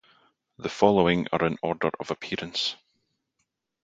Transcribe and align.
The 0.57 0.67
following 0.67 1.27
are 1.31 1.45
in 1.45 1.59
order 1.61 1.91
of 1.99 2.09
appearance. 2.09 2.75